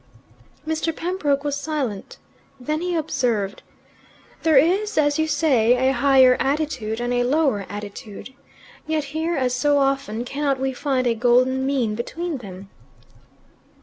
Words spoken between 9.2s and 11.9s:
as so often, cannot we find a golden